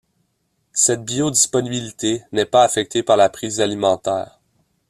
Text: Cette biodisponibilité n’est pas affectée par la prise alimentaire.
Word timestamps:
Cette 0.73 1.05
biodisponibilité 1.05 2.23
n’est 2.31 2.47
pas 2.47 2.63
affectée 2.63 3.03
par 3.03 3.17
la 3.17 3.29
prise 3.29 3.61
alimentaire. 3.61 4.39